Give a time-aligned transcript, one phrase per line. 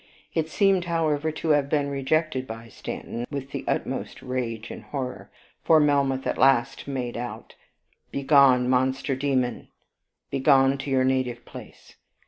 [0.33, 5.29] It seemed, however, to have been rejected by Stanton with the utmost rage and horror,
[5.63, 7.53] for Melmoth at last made out,
[8.09, 9.67] "Begone, monster, demon!
[10.31, 11.97] begone to your native place.